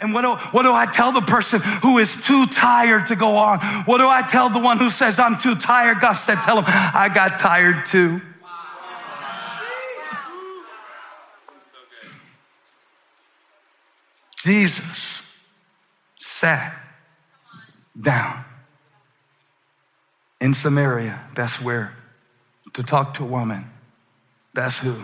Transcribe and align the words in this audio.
And 0.00 0.14
what 0.14 0.22
do, 0.22 0.34
what 0.52 0.62
do 0.62 0.72
I 0.72 0.86
tell 0.86 1.12
the 1.12 1.20
person 1.20 1.60
who 1.82 1.98
is 1.98 2.24
too 2.24 2.46
tired 2.46 3.08
to 3.08 3.16
go 3.16 3.36
on? 3.36 3.60
What 3.84 3.98
do 3.98 4.08
I 4.08 4.22
tell 4.22 4.48
the 4.48 4.58
one 4.58 4.78
who 4.78 4.90
says, 4.90 5.18
I'm 5.18 5.38
too 5.38 5.54
tired? 5.54 6.00
God 6.00 6.14
said, 6.14 6.36
Tell 6.36 6.58
him, 6.58 6.64
I 6.66 7.10
got 7.12 7.38
tired 7.38 7.84
too. 7.84 8.20
Jesus 14.42 15.22
sat 16.18 16.74
down 18.00 18.44
in 20.40 20.54
Samaria. 20.54 21.20
That's 21.34 21.60
where 21.60 21.94
to 22.72 22.82
talk 22.82 23.14
to 23.14 23.24
a 23.24 23.26
woman. 23.26 23.66
That's 24.54 24.80
who. 24.80 24.94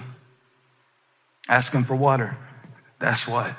Asking 1.48 1.84
for 1.84 1.94
water. 1.94 2.36
That's 2.98 3.28
what. 3.28 3.54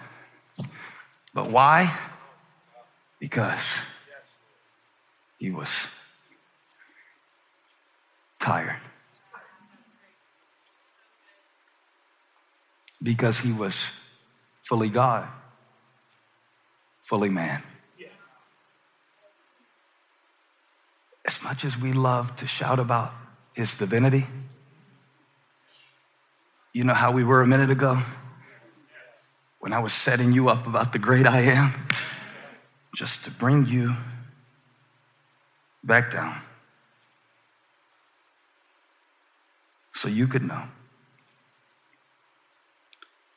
But 1.38 1.52
why? 1.52 1.96
Because 3.20 3.84
he 5.38 5.52
was 5.52 5.88
tired. 8.40 8.80
Because 13.04 13.40
he 13.40 13.54
was 13.54 13.92
fully 14.64 14.90
God, 14.90 15.28
fully 17.04 17.30
man. 17.30 17.62
As 21.24 21.44
much 21.44 21.64
as 21.64 21.80
we 21.80 21.94
love 21.94 22.36
to 22.38 22.48
shout 22.48 22.80
about 22.80 23.14
his 23.54 23.76
divinity, 23.76 24.26
you 26.74 26.84
know 26.84 26.96
how 26.96 27.12
we 27.12 27.24
were 27.24 27.44
a 27.44 27.48
minute 27.48 27.70
ago? 27.70 28.00
When 29.68 29.74
I 29.74 29.80
was 29.80 29.92
setting 29.92 30.32
you 30.32 30.48
up 30.48 30.66
about 30.66 30.94
the 30.94 30.98
great 30.98 31.28
I 31.28 31.42
am, 31.42 31.74
just 32.96 33.26
to 33.26 33.32
bring 33.32 33.66
you 33.66 33.98
back 35.84 36.10
down 36.10 36.38
so 39.92 40.08
you 40.08 40.26
could 40.26 40.44
know 40.44 40.70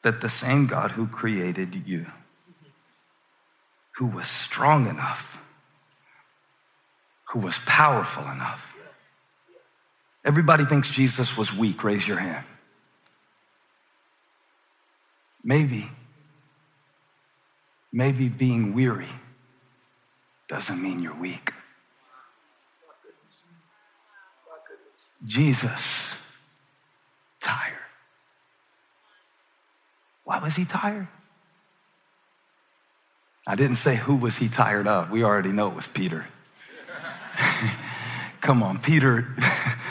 that 0.05 0.21
the 0.21 0.29
same 0.29 0.69
God 0.69 0.93
who 0.93 1.09
created 1.09 1.89
you, 1.89 2.07
who 3.97 4.07
was 4.07 4.29
strong 4.29 4.87
enough, 4.87 5.45
who 7.31 7.41
was 7.41 7.59
powerful 7.67 8.23
enough. 8.31 8.77
Everybody 10.25 10.65
thinks 10.65 10.91
Jesus 10.91 11.37
was 11.37 11.53
weak. 11.53 11.83
Raise 11.83 12.07
your 12.07 12.19
hand. 12.19 12.47
Maybe, 15.43 15.91
maybe 17.93 18.29
being 18.29 18.75
weary 18.75 19.09
doesn't 20.49 20.83
mean 20.83 21.01
you're 21.01 21.15
weak. 21.15 21.53
Jesus, 25.25 26.17
tired. 27.41 27.77
Why 30.25 30.39
was 30.39 30.57
he 30.57 30.65
tired? 30.65 31.09
I 33.47 33.55
didn't 33.55 33.77
say 33.77 33.97
who 33.97 34.17
was 34.17 34.39
he 34.39 34.49
tired 34.49 34.87
of. 34.87 35.11
We 35.11 35.25
already 35.25 35.53
know 35.53 35.69
it 35.69 35.75
was 35.75 35.87
Peter. 35.87 36.27
Come 38.41 38.63
on, 38.63 38.79
Peter. 38.79 39.27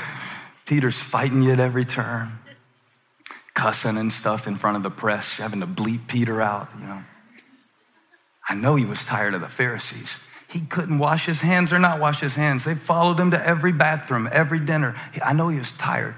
Peter's 0.66 1.00
fighting 1.00 1.42
you 1.42 1.52
at 1.52 1.60
every 1.60 1.86
turn, 1.86 2.40
cussing 3.54 3.98
and 3.98 4.14
stuff 4.14 4.48
in 4.48 4.56
front 4.56 4.78
of 4.78 4.84
the 4.84 4.92
press, 4.92 5.40
having 5.40 5.62
to 5.62 5.68
bleep 5.68 6.08
Peter 6.08 6.42
out, 6.42 6.70
you 6.80 6.86
know. 6.86 7.04
I 8.50 8.56
know 8.56 8.76
he 8.76 8.86
was 8.86 9.06
tired 9.06 9.36
of 9.36 9.42
the 9.42 9.48
Pharisees. 9.48 10.20
He 10.50 10.62
couldn't 10.62 10.98
wash 10.98 11.28
his 11.28 11.42
hands 11.42 11.72
or 11.72 11.78
not 11.78 12.00
wash 12.00 12.20
his 12.20 12.36
hands. 12.36 12.66
They 12.66 12.74
followed 12.74 13.20
him 13.20 13.30
to 13.32 13.48
every 13.48 13.72
bathroom, 13.72 14.28
every 14.32 14.60
dinner. 14.60 15.00
I 15.24 15.34
know 15.34 15.50
he 15.50 15.60
was 15.60 15.72
tired 15.72 16.16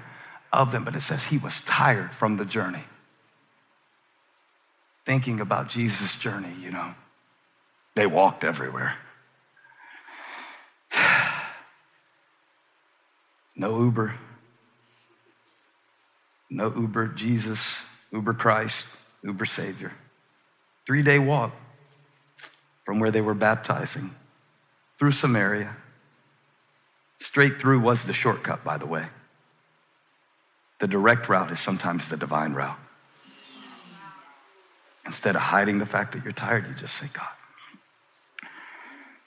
of 0.50 0.72
them, 0.72 0.84
but 0.84 0.96
it 0.96 1.02
says 1.02 1.26
he 1.26 1.36
was 1.36 1.60
tired 1.60 2.12
from 2.12 2.38
the 2.38 2.46
journey. 2.46 2.84
Thinking 5.04 5.40
about 5.40 5.68
Jesus' 5.68 6.16
journey, 6.16 6.54
you 6.58 6.70
know. 6.70 6.94
They 7.94 8.06
walked 8.06 8.42
everywhere. 8.42 8.94
No 13.54 13.78
Uber. 13.80 14.14
No 16.48 16.74
Uber 16.74 17.08
Jesus, 17.08 17.84
Uber 18.10 18.32
Christ, 18.32 18.86
Uber 19.22 19.44
Savior. 19.44 19.92
Three 20.86 21.02
day 21.02 21.18
walk 21.18 21.52
from 22.84 23.00
where 23.00 23.10
they 23.10 23.20
were 23.20 23.34
baptizing 23.34 24.10
through 24.98 25.12
Samaria. 25.12 25.76
Straight 27.18 27.60
through 27.60 27.80
was 27.80 28.04
the 28.04 28.12
shortcut, 28.12 28.64
by 28.64 28.76
the 28.76 28.86
way. 28.86 29.06
The 30.80 30.88
direct 30.88 31.28
route 31.28 31.50
is 31.52 31.60
sometimes 31.60 32.08
the 32.08 32.16
divine 32.16 32.54
route. 32.54 32.78
Instead 35.04 35.36
of 35.36 35.42
hiding 35.42 35.78
the 35.78 35.86
fact 35.86 36.12
that 36.12 36.24
you're 36.24 36.32
tired, 36.32 36.66
you 36.66 36.74
just 36.74 36.96
say, 36.96 37.06
God, 37.12 37.28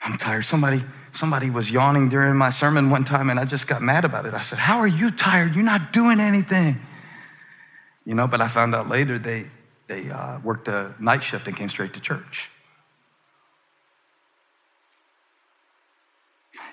I'm 0.01 0.17
tired. 0.17 0.43
Somebody, 0.43 0.81
somebody 1.13 1.49
was 1.49 1.71
yawning 1.71 2.09
during 2.09 2.35
my 2.35 2.49
sermon 2.49 2.89
one 2.89 3.03
time 3.03 3.29
and 3.29 3.39
I 3.39 3.45
just 3.45 3.67
got 3.67 3.81
mad 3.81 4.05
about 4.05 4.25
it. 4.25 4.33
I 4.33 4.41
said, 4.41 4.59
How 4.59 4.77
are 4.77 4.87
you 4.87 5.11
tired? 5.11 5.55
You're 5.55 5.65
not 5.65 5.91
doing 5.91 6.19
anything. 6.19 6.79
You 8.05 8.13
know, 8.13 8.27
but 8.27 8.39
I 8.39 8.47
found 8.47 8.75
out 8.75 8.87
later 8.87 9.17
they, 9.17 9.47
they 9.87 10.09
uh, 10.11 10.39
worked 10.39 10.67
a 10.67 10.93
night 10.99 11.23
shift 11.23 11.47
and 11.47 11.57
came 11.57 11.69
straight 11.69 11.93
to 11.93 11.99
church. 11.99 12.49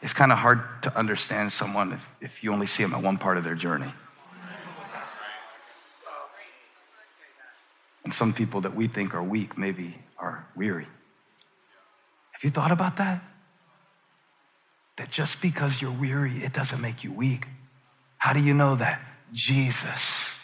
It's 0.03 0.13
kind 0.13 0.33
of 0.33 0.39
hard 0.39 0.61
to 0.83 0.99
understand 0.99 1.53
someone 1.53 1.93
if, 1.93 2.15
if 2.21 2.45
you 2.45 2.53
only 2.53 2.67
see 2.67 2.83
them 2.83 2.93
at 2.93 3.03
one 3.03 3.19
part 3.19 3.39
of 3.39 3.45
their 3.45 3.55
journey. 3.55 3.93
And 8.05 8.13
some 8.13 8.33
people 8.33 8.63
that 8.63 8.75
we 8.75 8.89
think 8.89 9.15
are 9.15 9.23
weak 9.23 9.57
maybe 9.57 9.95
are 10.19 10.45
weary. 10.57 10.89
Have 12.33 12.43
you 12.43 12.51
thought 12.51 12.73
about 12.73 12.97
that? 12.97 13.23
That 14.97 15.11
just 15.11 15.41
because 15.41 15.81
you're 15.81 15.93
weary, 15.93 16.39
it 16.39 16.53
doesn't 16.53 16.81
make 16.81 17.05
you 17.05 17.13
weak. 17.13 17.47
How 18.19 18.33
do 18.33 18.41
you 18.41 18.55
know 18.55 18.75
that? 18.75 19.01
Jesus. 19.33 20.37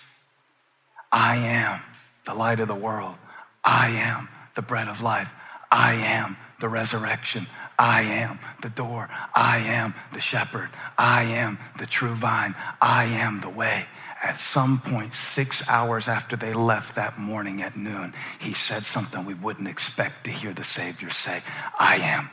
I 1.10 1.36
am 1.36 1.80
the 2.24 2.34
light 2.34 2.60
of 2.60 2.68
the 2.68 2.74
world. 2.74 3.16
I 3.64 3.90
am 3.90 4.28
the 4.54 4.62
bread 4.62 4.86
of 4.86 5.02
life. 5.02 5.32
I 5.70 5.94
am 5.94 6.36
the 6.60 6.68
resurrection. 6.68 7.46
I 7.78 8.02
am 8.02 8.40
the 8.60 8.70
door. 8.70 9.08
I 9.34 9.58
am 9.58 9.94
the 10.12 10.20
shepherd. 10.20 10.70
I 10.98 11.22
am 11.22 11.58
the 11.78 11.86
true 11.86 12.14
vine. 12.14 12.54
I 12.82 13.04
am 13.04 13.40
the 13.40 13.48
way. 13.48 13.86
At 14.20 14.38
some 14.38 14.80
point, 14.80 15.14
six 15.14 15.68
hours 15.68 16.08
after 16.08 16.34
they 16.34 16.52
left 16.52 16.96
that 16.96 17.18
morning 17.18 17.62
at 17.62 17.76
noon, 17.76 18.14
he 18.40 18.52
said 18.52 18.84
something 18.84 19.24
we 19.24 19.34
wouldn't 19.34 19.68
expect 19.68 20.24
to 20.24 20.30
hear 20.30 20.52
the 20.52 20.64
Savior 20.64 21.08
say 21.10 21.40
I 21.78 21.96
am 21.96 22.28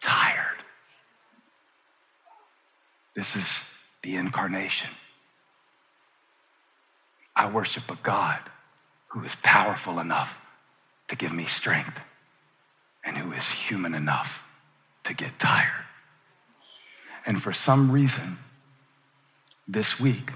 tired. 0.00 0.46
This 3.14 3.36
is 3.36 3.62
the 4.02 4.16
incarnation. 4.16 4.88
I 7.36 7.50
worship 7.50 7.90
a 7.90 7.98
God 8.02 8.40
who 9.08 9.22
is 9.22 9.36
powerful 9.36 9.98
enough 9.98 10.40
to 11.08 11.16
give 11.16 11.34
me 11.34 11.44
strength 11.44 12.02
and 13.04 13.18
who 13.18 13.32
is 13.32 13.50
human 13.50 13.94
enough 13.94 14.48
to 15.04 15.14
get 15.14 15.38
tired. 15.38 15.84
And 17.26 17.40
for 17.40 17.52
some 17.52 17.90
reason, 17.90 18.38
this 19.68 20.00
week, 20.00 20.32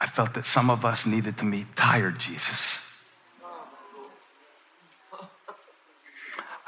I 0.00 0.06
felt 0.06 0.34
that 0.34 0.44
some 0.44 0.68
of 0.68 0.84
us 0.84 1.06
needed 1.06 1.38
to 1.38 1.44
meet 1.44 1.74
tired 1.76 2.18
Jesus. 2.18 2.80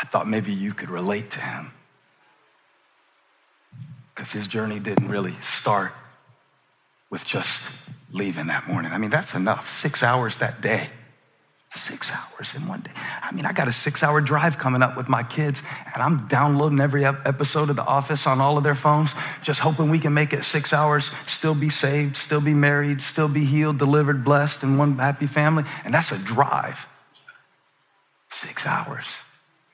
I 0.01 0.07
thought 0.07 0.29
maybe 0.29 0.53
you 0.53 0.73
could 0.73 0.91
relate 0.91 1.31
to 1.33 1.41
him 1.41 1.73
because 4.15 4.33
his 4.33 4.47
journey 4.47 4.79
didn't 4.79 5.09
really 5.09 5.35
start 5.41 5.93
with 7.11 7.25
just 7.25 7.73
leaving 8.13 8.47
that 8.47 8.69
morning. 8.69 8.93
I 8.93 8.99
mean, 8.99 9.11
that's 9.11 9.35
enough. 9.35 9.69
Six 9.69 10.03
hours 10.03 10.39
that 10.39 10.61
day. 10.61 10.89
Six 11.75 12.13
hours 12.13 12.55
in 12.55 12.69
one 12.69 12.83
day. 12.83 12.93
I 12.95 13.33
mean, 13.33 13.45
I 13.45 13.53
got 13.53 13.67
a 13.67 13.73
six 13.73 14.05
hour 14.05 14.21
drive 14.21 14.59
coming 14.59 14.81
up 14.81 14.97
with 14.97 15.09
my 15.09 15.25
kids, 15.25 15.61
and 15.93 16.01
I'm 16.01 16.29
downloading 16.29 16.79
every 16.79 17.05
episode 17.05 17.69
of 17.69 17.75
The 17.75 17.85
Office 17.85 18.29
on 18.29 18.41
all 18.41 18.57
of 18.57 18.63
their 18.63 18.77
phones, 18.77 19.13
just 19.43 19.59
hoping 19.59 19.91
we 19.91 19.99
can 19.99 20.15
make 20.15 20.33
it 20.33 20.45
six 20.45 20.73
hours, 20.73 21.11
still 21.27 21.55
be 21.55 21.69
saved, 21.69 22.15
still 22.15 22.41
be 22.41 22.55
married, 22.55 23.01
still 23.01 23.27
be 23.27 23.45
healed, 23.45 23.79
delivered, 23.79 24.25
blessed, 24.25 24.63
in 24.63 24.79
one 24.79 24.99
happy 24.99 25.27
family. 25.27 25.65
And 25.85 25.93
that's 25.93 26.13
a 26.13 26.19
drive. 26.19 26.87
Six 28.31 28.69
hours. 28.69 29.23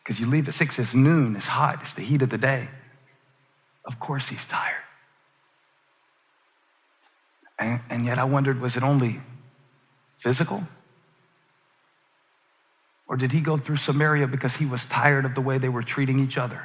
Because 0.02 0.18
you 0.18 0.26
leave 0.26 0.48
at 0.48 0.54
six, 0.54 0.78
it's 0.78 0.94
noon, 0.94 1.36
it's 1.36 1.48
hot, 1.48 1.80
it's 1.82 1.92
the 1.92 2.02
heat 2.02 2.22
of 2.22 2.30
the 2.30 2.38
day. 2.38 2.70
Of 3.84 4.00
course, 4.00 4.30
he's 4.30 4.46
tired. 4.46 4.82
And, 7.58 7.80
and 7.90 8.06
yet 8.06 8.18
I 8.18 8.24
wondered 8.24 8.58
was 8.58 8.78
it 8.78 8.82
only 8.82 9.20
physical? 10.18 10.62
Or 13.10 13.16
did 13.16 13.32
he 13.32 13.40
go 13.40 13.56
through 13.56 13.74
Samaria 13.74 14.28
because 14.28 14.58
he 14.58 14.66
was 14.66 14.84
tired 14.84 15.24
of 15.24 15.34
the 15.34 15.40
way 15.40 15.58
they 15.58 15.68
were 15.68 15.82
treating 15.82 16.20
each 16.20 16.38
other? 16.38 16.62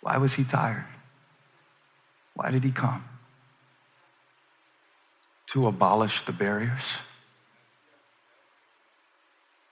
Why 0.00 0.16
was 0.16 0.32
he 0.32 0.44
tired? 0.44 0.86
Why 2.32 2.50
did 2.50 2.64
he 2.64 2.72
come? 2.72 3.04
To 5.48 5.66
abolish 5.66 6.22
the 6.22 6.32
barriers, 6.32 7.00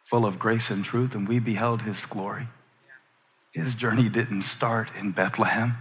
full 0.04 0.26
of 0.26 0.38
grace 0.38 0.70
and 0.70 0.84
truth, 0.84 1.14
and 1.14 1.26
we 1.26 1.38
beheld 1.38 1.80
his 1.80 2.04
glory. 2.04 2.48
His 3.52 3.74
journey 3.74 4.10
didn't 4.10 4.42
start 4.42 4.90
in 4.94 5.12
Bethlehem. 5.12 5.76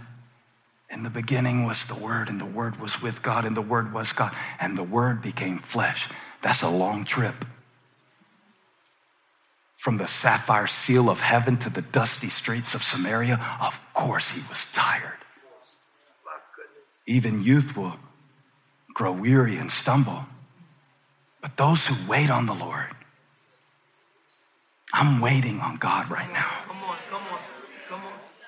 In 0.92 1.02
the 1.02 1.10
beginning 1.10 1.64
was 1.64 1.86
the 1.86 1.94
Word, 1.94 2.28
and 2.28 2.38
the 2.38 2.44
Word 2.44 2.78
was 2.78 3.00
with 3.00 3.22
God, 3.22 3.46
and 3.46 3.56
the 3.56 3.62
Word 3.62 3.94
was 3.94 4.12
God, 4.12 4.34
and 4.60 4.76
the 4.76 4.82
Word 4.82 5.22
became 5.22 5.56
flesh. 5.56 6.08
That's 6.42 6.62
a 6.62 6.68
long 6.68 7.04
trip. 7.04 7.46
From 9.76 9.96
the 9.96 10.06
sapphire 10.06 10.66
seal 10.66 11.08
of 11.08 11.20
heaven 11.20 11.56
to 11.58 11.70
the 11.70 11.82
dusty 11.82 12.28
streets 12.28 12.74
of 12.74 12.82
Samaria, 12.82 13.40
of 13.60 13.80
course 13.94 14.32
he 14.32 14.42
was 14.48 14.66
tired. 14.66 15.18
Even 17.06 17.42
youth 17.42 17.76
will 17.76 17.96
grow 18.94 19.12
weary 19.12 19.56
and 19.56 19.72
stumble. 19.72 20.26
But 21.40 21.56
those 21.56 21.86
who 21.86 21.96
wait 22.08 22.30
on 22.30 22.46
the 22.46 22.52
Lord, 22.52 22.94
I'm 24.92 25.20
waiting 25.20 25.58
on 25.60 25.78
God 25.78 26.10
right 26.10 26.30
now. 26.32 26.50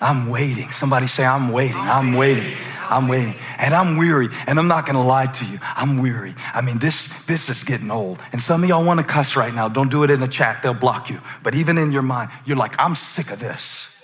I'm 0.05 0.29
waiting. 0.29 0.69
Somebody 0.69 1.07
say, 1.07 1.25
I'm 1.25 1.51
waiting. 1.51 1.81
I'm 1.81 2.13
waiting. 2.13 2.53
I'm 2.91 3.09
waiting. 3.09 3.35
And 3.59 3.73
I'm 3.73 3.97
weary. 3.97 4.29
And 4.47 4.59
I'm 4.59 4.69
not 4.69 4.85
going 4.85 4.97
to 4.97 5.03
lie 5.03 5.25
to 5.25 5.47
you. 5.47 5.59
I'm 5.63 5.99
weary. 5.99 6.35
I 6.53 6.61
mean, 6.61 6.79
this, 6.79 7.09
this 7.25 7.49
is 7.49 7.65
getting 7.65 7.91
old. 7.91 8.19
And 8.31 8.41
some 8.41 8.63
of 8.63 8.69
y'all 8.69 8.85
want 8.85 9.01
to 9.01 9.07
cuss 9.07 9.35
right 9.35 9.55
now. 9.55 9.69
Don't 9.69 9.91
do 9.91 10.03
it 10.05 10.11
in 10.11 10.21
the 10.21 10.29
chat. 10.29 10.63
They'll 10.63 10.75
block 10.75 11.09
you. 11.09 11.21
But 11.43 11.55
even 11.55 11.79
in 11.79 11.91
your 11.91 12.03
mind, 12.03 12.31
you're 12.45 12.59
like, 12.59 12.75
I'm 12.79 12.95
sick 12.95 13.31
of 13.33 13.39
this. 13.39 13.97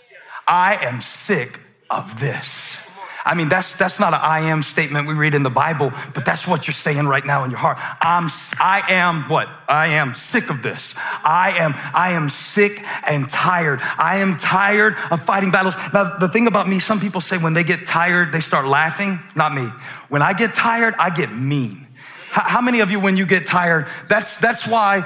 I 0.48 0.76
am 0.86 1.02
sick 1.02 1.60
of 1.90 2.18
this. 2.18 2.89
I 3.24 3.34
mean, 3.34 3.48
that's, 3.48 3.76
that's 3.76 4.00
not 4.00 4.14
an 4.14 4.20
I 4.22 4.40
am 4.40 4.62
statement 4.62 5.06
we 5.06 5.14
read 5.14 5.34
in 5.34 5.42
the 5.42 5.50
Bible, 5.50 5.92
but 6.14 6.24
that's 6.24 6.48
what 6.48 6.66
you're 6.66 6.74
saying 6.74 7.06
right 7.06 7.24
now 7.24 7.44
in 7.44 7.50
your 7.50 7.58
heart. 7.58 7.78
I'm, 8.00 8.28
I 8.58 8.82
am 8.88 9.28
what? 9.28 9.48
I 9.68 9.88
am 9.88 10.14
sick 10.14 10.50
of 10.50 10.62
this. 10.62 10.94
I 10.96 11.56
am, 11.58 11.74
I 11.76 12.12
am 12.12 12.28
sick 12.28 12.82
and 13.06 13.28
tired. 13.28 13.80
I 13.82 14.18
am 14.18 14.38
tired 14.38 14.96
of 15.10 15.22
fighting 15.22 15.50
battles. 15.50 15.76
Now, 15.92 16.16
the 16.18 16.28
thing 16.28 16.46
about 16.46 16.68
me, 16.68 16.78
some 16.78 17.00
people 17.00 17.20
say 17.20 17.36
when 17.36 17.54
they 17.54 17.64
get 17.64 17.86
tired, 17.86 18.32
they 18.32 18.40
start 18.40 18.66
laughing. 18.66 19.18
Not 19.34 19.54
me. 19.54 19.68
When 20.08 20.22
I 20.22 20.32
get 20.32 20.54
tired, 20.54 20.94
I 20.98 21.14
get 21.14 21.32
mean. 21.32 21.86
How, 22.30 22.42
how 22.42 22.60
many 22.60 22.80
of 22.80 22.90
you, 22.90 23.00
when 23.00 23.16
you 23.16 23.26
get 23.26 23.46
tired, 23.46 23.86
that's, 24.08 24.38
that's 24.38 24.66
why 24.66 25.02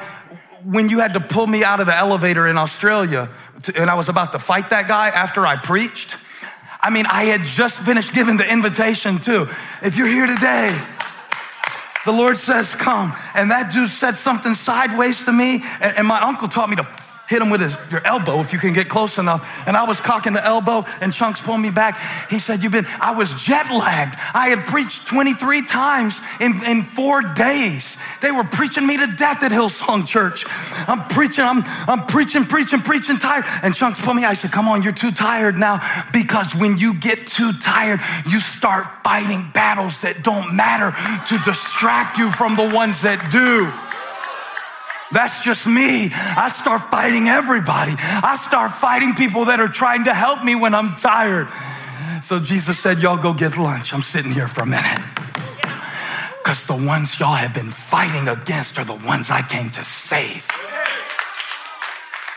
when 0.65 0.89
you 0.89 1.01
had 1.01 1.13
to 1.13 1.21
pull 1.21 1.47
me 1.47 1.63
out 1.63 1.81
of 1.81 1.87
the 1.87 1.95
elevator 1.95 2.47
in 2.47 2.57
Australia 2.57 3.29
to, 3.63 3.81
and 3.81 3.91
I 3.91 3.95
was 3.95 4.09
about 4.09 4.33
to 4.33 4.39
fight 4.39 4.71
that 4.71 4.89
guy 4.89 5.09
after 5.09 5.47
I 5.47 5.57
preached, 5.57 6.17
I 6.85 6.91
mean, 6.91 7.07
I 7.07 7.25
had 7.25 7.47
just 7.47 7.79
finished 7.79 8.13
giving 8.13 8.37
the 8.37 8.47
invitation 8.47 9.19
too. 9.19 9.49
If 9.83 9.97
you're 9.97 10.07
here 10.07 10.27
today, 10.27 10.79
the 12.05 12.13
Lord 12.13 12.37
says, 12.37 12.75
Come. 12.75 13.15
And 13.35 13.51
that 13.51 13.73
dude 13.73 13.89
said 13.89 14.19
something 14.19 14.53
sideways 14.53 15.25
to 15.25 15.33
me, 15.33 15.65
and, 15.81 15.97
and 15.97 16.07
my 16.07 16.21
uncle 16.21 16.47
taught 16.47 16.69
me 16.69 16.77
to 16.77 16.87
hit 17.29 17.41
him 17.41 17.51
with 17.51 17.61
his, 17.61 17.79
your 17.91 18.07
elbow 18.07 18.41
if 18.41 18.53
you 18.53 18.59
can 18.59 18.73
get 18.73 18.89
close 18.89 19.19
enough. 19.19 19.67
And 19.67 19.77
I 19.77 19.85
was 19.85 20.01
cocking 20.01 20.33
the 20.33 20.45
elbow 20.45 20.85
and 21.01 21.13
Chunks 21.13 21.41
pulled 21.41 21.61
me 21.61 21.71
back. 21.71 21.99
He 22.31 22.39
said, 22.39 22.63
You've 22.63 22.73
been, 22.73 22.87
I 23.01 23.15
was 23.15 23.43
jet 23.43 23.71
lagged. 23.71 24.17
I 24.35 24.49
had 24.49 24.65
preached 24.67 25.07
23 25.07 25.67
times 25.67 26.21
in, 26.41 26.65
in 26.65 26.83
four 26.83 27.23
days. 27.23 27.97
They 28.21 28.31
were 28.31 28.45
preaching 28.45 28.87
me 28.87 28.97
to 28.97 29.07
death 29.17 29.43
at 29.43 29.53
Hillsong 29.53 30.07
Church. 30.07 30.45
I'm 30.87 31.07
preaching, 31.09 31.45
I'm, 31.45 31.63
I'm 31.89 32.07
preaching, 32.07 32.45
preaching, 32.45 32.81
preaching, 32.81 33.19
tired. 33.19 33.45
And 33.63 33.75
Chunks 33.75 34.01
pulled 34.01 34.17
me. 34.17 34.25
I 34.25 34.35
said, 34.35 34.53
Come 34.53 34.69
on, 34.69 34.83
you're 34.83 34.93
too 34.93 35.13
tired 35.13 35.59
now. 35.59 35.81
Because 36.13 36.55
when 36.55 36.79
you 36.79 36.95
get 36.95 37.27
too 37.27 37.53
tired, 37.53 38.01
you 38.29 38.41
start 38.41 38.87
fighting 39.03 39.51
battles 39.53 40.03
that 40.03 40.23
don't 40.23 40.57
matter 40.57 40.91
to 41.27 41.45
distract 41.45 42.19
you 42.19 42.31
from 42.31 42.57
the 42.57 42.75
ones 42.75 43.03
that 43.03 43.31
do. 43.31 43.73
That's 45.13 45.45
just 45.45 45.67
me. 45.67 46.11
I 46.13 46.51
start 46.51 46.91
fighting 46.91 47.29
everybody. 47.29 47.95
I 47.99 48.37
start 48.37 48.73
fighting 48.73 49.15
people 49.15 49.47
that 49.47 49.61
are 49.61 49.69
trying 49.69 50.05
to 50.05 50.15
help 50.15 50.43
me 50.43 50.55
when 50.55 50.75
I'm 50.75 50.97
tired. 50.97 51.49
So 52.23 52.41
Jesus 52.41 52.79
said, 52.79 52.99
Y'all 53.01 53.21
go 53.21 53.35
get 53.35 53.57
lunch. 53.57 53.93
I'm 53.93 54.03
sitting 54.03 54.33
here 54.33 54.49
for 54.49 54.63
a 54.63 54.67
minute. 54.67 55.03
Because 56.43 56.65
the 56.65 56.77
ones 56.77 57.19
y'all 57.21 57.35
have 57.35 57.55
been 57.55 57.71
fighting 57.71 58.29
against 58.29 58.79
are 58.79 58.85
the 58.85 58.95
ones 59.07 59.31
I 59.31 59.43
came 59.43 59.71
to 59.71 59.85
save. 59.85 60.49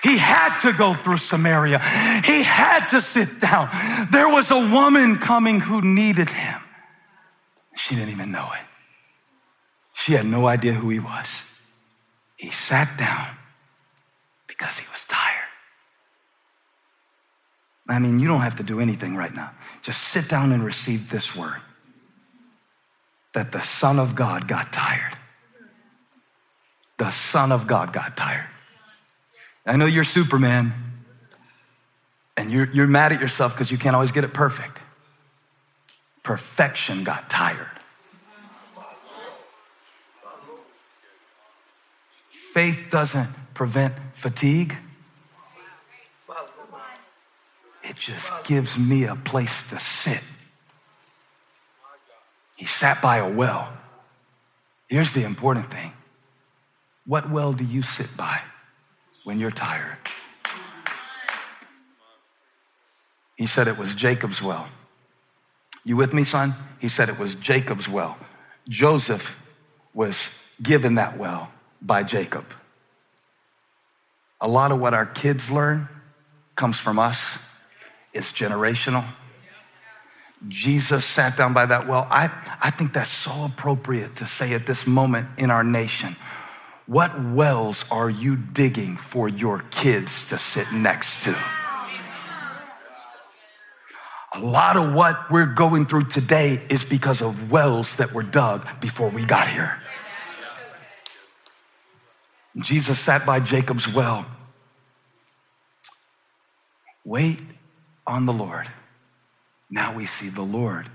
He 0.04 0.18
had 0.18 0.60
to 0.62 0.72
go 0.72 0.94
through 0.94 1.18
Samaria. 1.18 1.80
He 2.24 2.44
had 2.44 2.88
to 2.90 3.02
sit 3.02 3.42
down. 3.42 3.70
There 4.12 4.30
was 4.30 4.52
a 4.52 4.60
woman 4.60 5.18
coming 5.18 5.60
who 5.60 5.82
needed 5.82 6.30
him. 6.30 6.62
She 7.76 7.96
didn't 7.96 8.12
even 8.12 8.32
know 8.32 8.50
it. 8.54 8.66
She 9.94 10.14
had 10.14 10.26
no 10.26 10.48
idea 10.48 10.74
who 10.74 10.90
he 10.90 11.00
was. 11.00 11.47
He 12.38 12.52
sat 12.52 12.98
down 12.98 13.36
because 14.48 14.80
he 14.80 14.88
was 14.92 15.04
tired. 15.04 15.44
I 17.90 18.00
mean, 18.00 18.20
you 18.20 18.28
don't 18.28 18.42
have 18.42 18.56
to 18.56 18.64
do 18.64 18.80
anything 18.80 19.16
right 19.16 19.34
now. 19.34 19.52
Just 19.82 20.02
sit 20.04 20.30
down 20.30 20.52
and 20.52 20.64
receive 20.64 21.10
this 21.10 21.36
word 21.36 21.62
that 23.34 23.52
the 23.52 23.62
Son 23.62 24.00
of 24.00 24.16
God 24.16 24.48
got 24.48 24.72
tired. 24.72 25.16
The 26.98 27.10
Son 27.10 27.52
of 27.52 27.68
God 27.68 27.94
got 27.94 28.18
tired. 28.18 28.48
I 29.66 29.76
know 29.76 29.86
you're 29.86 30.04
Superman 30.04 30.74
and 32.36 32.52
you're, 32.52 32.70
you're 32.72 32.88
mad 32.88 33.12
at 33.12 33.22
yourself 33.22 33.54
because 33.54 33.72
you 33.72 33.78
can't 33.78 33.96
always 33.96 34.12
get 34.12 34.24
it 34.24 34.34
perfect. 34.34 34.80
Perfection 36.24 37.04
got 37.04 37.30
tired. 37.30 37.77
Faith 42.58 42.88
doesn't 42.90 43.30
prevent 43.54 43.94
fatigue. 44.16 44.76
It 47.84 47.96
just 47.96 48.48
gives 48.48 48.80
me 48.80 49.04
a 49.04 49.16
place 49.16 49.70
to 49.70 49.78
sit. 49.78 50.28
He 52.56 52.66
sat 52.66 53.00
by 53.00 53.18
a 53.18 53.30
well. 53.32 53.72
Here's 54.88 55.14
the 55.14 55.24
important 55.24 55.68
thing 55.68 55.94
what 57.06 57.30
well 57.30 57.54
do 57.54 57.64
you 57.64 57.84
sit 57.84 58.18
by 58.18 58.42
when 59.24 59.40
you're 59.40 59.52
tired? 59.52 59.98
He 63.36 63.46
said 63.46 63.68
it 63.68 63.78
was 63.78 63.94
Jacob's 63.94 64.42
well. 64.42 64.68
You 65.86 65.96
with 65.96 66.12
me, 66.12 66.24
son? 66.24 66.56
He 66.82 66.88
said 66.88 67.08
it 67.08 67.20
was 67.20 67.36
Jacob's 67.36 67.88
well. 67.88 68.18
Joseph 68.68 69.40
was 69.94 70.34
given 70.64 70.96
that 70.96 71.20
well 71.20 71.52
by 71.82 72.04
Jacob. 72.04 72.46
A 74.40 74.48
lot 74.48 74.72
of 74.72 74.80
what 74.80 74.94
our 74.94 75.06
kids 75.06 75.52
learn 75.52 75.88
comes 76.56 76.80
from 76.80 77.00
us, 77.00 77.40
it's 78.14 78.32
generational. 78.32 79.06
Jesus 80.48 81.04
sat 81.04 81.36
down 81.36 81.54
by 81.54 81.66
that 81.66 81.88
well. 81.88 82.08
I, 82.12 82.26
I 82.62 82.70
think 82.70 82.94
that's 82.94 83.10
so 83.10 83.46
appropriate 83.46 84.18
to 84.18 84.26
say 84.26 84.54
at 84.54 84.68
this 84.68 84.86
moment 84.86 85.28
in 85.38 85.50
our 85.50 85.64
nation. 85.64 86.16
What 86.86 87.20
wells 87.22 87.86
are 87.92 88.10
you 88.10 88.36
digging 88.36 88.98
for 88.98 89.28
your 89.28 89.60
kids 89.72 90.28
to 90.30 90.38
sit 90.38 90.72
next 90.72 91.24
to? 91.24 91.36
A 94.34 94.40
lot 94.40 94.78
of 94.78 94.94
what 94.94 95.32
we're 95.32 95.48
going 95.48 95.86
through 95.86 96.06
today 96.06 96.62
is 96.70 96.86
because 96.86 97.22
of 97.22 97.52
wells 97.52 97.96
that 97.96 98.14
were 98.14 98.24
dug 98.24 98.68
before 98.80 99.10
we 99.10 99.26
got 99.26 99.48
here. 99.48 99.82
Jesus 102.58 103.00
sat 103.00 103.26
by 103.26 103.40
Jacob's 103.40 103.92
well. 103.92 104.26
Wait 107.06 107.40
on 108.06 108.26
the 108.26 108.34
Lord. 108.34 108.68
Now 109.70 109.94
we 109.94 110.06
see 110.06 110.30
the 110.30 110.42
Lord 110.42 110.90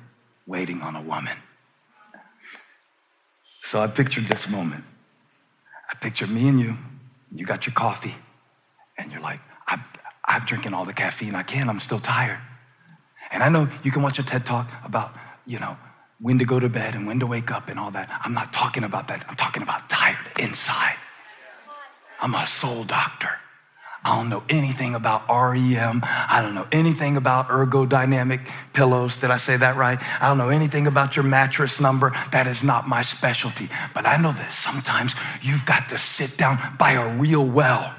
waiting 0.46 0.82
on 0.82 0.96
a 0.96 1.02
woman. 1.02 1.36
So 3.60 3.80
I 3.80 3.86
pictured 3.86 4.24
this 4.24 4.50
moment. 4.50 4.84
I 5.90 5.94
picture 5.94 6.26
me 6.26 6.48
and 6.48 6.60
you. 6.60 6.76
You 7.34 7.46
got 7.46 7.66
your 7.66 7.72
coffee, 7.72 8.14
and 8.98 9.10
you're 9.10 9.22
like, 9.22 9.40
I'm, 9.66 9.82
I'm 10.26 10.42
drinking 10.44 10.74
all 10.74 10.84
the 10.84 10.92
caffeine 10.92 11.34
I 11.34 11.42
can. 11.42 11.70
I'm 11.70 11.78
still 11.78 11.98
tired. 11.98 12.38
And 13.30 13.42
I 13.42 13.48
know 13.48 13.68
you 13.82 13.90
can 13.90 14.02
watch 14.02 14.18
a 14.18 14.22
TED 14.22 14.44
talk 14.44 14.68
about, 14.84 15.14
you 15.46 15.58
know, 15.58 15.78
when 16.20 16.38
to 16.38 16.44
go 16.44 16.60
to 16.60 16.68
bed 16.68 16.94
and 16.94 17.06
when 17.06 17.20
to 17.20 17.26
wake 17.26 17.50
up 17.50 17.70
and 17.70 17.78
all 17.78 17.90
that. 17.92 18.10
I'm 18.22 18.34
not 18.34 18.52
talking 18.52 18.84
about 18.84 19.08
that. 19.08 19.24
I'm 19.28 19.36
talking 19.36 19.62
about 19.62 19.88
tired 19.88 20.18
inside. 20.38 20.96
I'm 22.22 22.34
a 22.36 22.46
soul 22.46 22.84
doctor. 22.84 23.30
I 24.04 24.16
don't 24.16 24.30
know 24.30 24.42
anything 24.48 24.94
about 24.94 25.28
REM. 25.28 26.02
I 26.04 26.40
don't 26.42 26.54
know 26.54 26.66
anything 26.72 27.16
about 27.16 27.48
ergodynamic 27.48 28.48
pillows. 28.72 29.16
Did 29.16 29.30
I 29.30 29.36
say 29.36 29.56
that 29.56 29.76
right? 29.76 29.98
I 30.20 30.28
don't 30.28 30.38
know 30.38 30.48
anything 30.48 30.86
about 30.86 31.16
your 31.16 31.24
mattress 31.24 31.80
number. 31.80 32.12
That 32.30 32.46
is 32.46 32.64
not 32.64 32.88
my 32.88 33.02
specialty. 33.02 33.68
But 33.92 34.06
I 34.06 34.16
know 34.16 34.32
that 34.32 34.52
sometimes 34.52 35.14
you've 35.40 35.66
got 35.66 35.88
to 35.90 35.98
sit 35.98 36.36
down 36.36 36.58
by 36.78 36.92
a 36.92 37.16
real 37.16 37.44
well. 37.44 37.94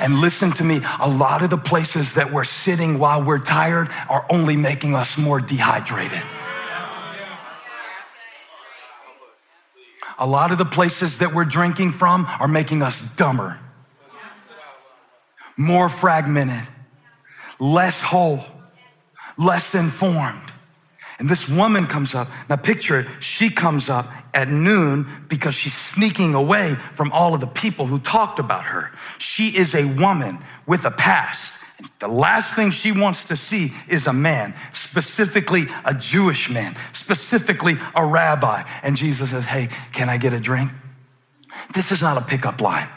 And 0.00 0.20
listen 0.20 0.50
to 0.52 0.64
me, 0.64 0.80
a 1.00 1.08
lot 1.08 1.42
of 1.42 1.50
the 1.50 1.58
places 1.58 2.14
that 2.14 2.32
we're 2.32 2.44
sitting 2.44 2.98
while 2.98 3.22
we're 3.22 3.38
tired 3.38 3.88
are 4.08 4.26
only 4.30 4.56
making 4.56 4.94
us 4.94 5.16
more 5.16 5.40
dehydrated. 5.40 6.22
A 10.18 10.26
lot 10.26 10.52
of 10.52 10.58
the 10.58 10.64
places 10.64 11.18
that 11.18 11.34
we're 11.34 11.44
drinking 11.44 11.92
from 11.92 12.26
are 12.40 12.48
making 12.48 12.82
us 12.82 13.14
dumber 13.16 13.58
more 15.56 15.88
fragmented, 15.88 16.68
less 17.58 18.02
whole, 18.02 18.44
less 19.38 19.74
informed. 19.74 20.40
And 21.18 21.28
this 21.28 21.48
woman 21.48 21.86
comes 21.86 22.14
up. 22.14 22.28
Now 22.48 22.56
picture 22.56 23.00
it. 23.00 23.06
She 23.20 23.48
comes 23.48 23.88
up 23.88 24.06
at 24.34 24.48
noon 24.48 25.06
because 25.28 25.54
she's 25.54 25.74
sneaking 25.74 26.34
away 26.34 26.74
from 26.94 27.12
all 27.12 27.34
of 27.34 27.40
the 27.40 27.46
people 27.46 27.86
who 27.86 28.00
talked 28.00 28.40
about 28.40 28.64
her. 28.64 28.90
She 29.18 29.56
is 29.56 29.74
a 29.74 29.84
woman 30.00 30.40
with 30.66 30.84
a 30.84 30.90
past. 30.90 31.54
The 31.98 32.08
last 32.08 32.54
thing 32.54 32.70
she 32.70 32.92
wants 32.92 33.24
to 33.26 33.36
see 33.36 33.72
is 33.88 34.06
a 34.06 34.12
man, 34.12 34.54
specifically 34.72 35.66
a 35.84 35.92
Jewish 35.92 36.48
man, 36.50 36.76
specifically 36.92 37.76
a 37.94 38.06
rabbi. 38.06 38.62
And 38.82 38.96
Jesus 38.96 39.30
says, 39.30 39.46
Hey, 39.46 39.68
can 39.92 40.08
I 40.08 40.16
get 40.16 40.32
a 40.32 40.40
drink? 40.40 40.70
This 41.74 41.92
is 41.92 42.02
not 42.02 42.16
a 42.16 42.20
pickup 42.20 42.60
line. 42.60 42.88